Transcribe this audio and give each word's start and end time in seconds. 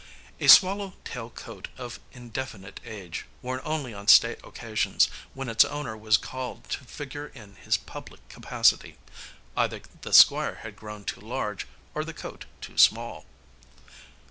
A 0.39 0.47
swallow 0.47 0.95
tail 1.03 1.29
coat 1.29 1.67
of 1.77 1.99
indefinite 2.11 2.79
age, 2.83 3.27
worn 3.43 3.61
only 3.63 3.93
on 3.93 4.07
state 4.07 4.39
occasions, 4.43 5.09
when 5.35 5.47
its 5.47 5.63
owner 5.63 5.95
was 5.95 6.17
called 6.17 6.67
to 6.71 6.83
figure 6.85 7.27
in 7.27 7.53
his 7.57 7.77
public 7.77 8.27
capacity. 8.27 8.97
Either 9.55 9.79
the 10.01 10.11
Squire 10.11 10.61
had 10.63 10.75
grown 10.75 11.03
too 11.05 11.21
large 11.21 11.67
or 11.93 12.03
the 12.03 12.15
coat 12.15 12.45
too 12.61 12.79
small. 12.79 13.27